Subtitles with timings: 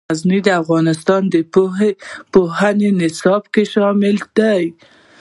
[0.11, 1.35] غزني د افغانستان د
[2.35, 4.63] پوهنې نصاب کې شامل دي.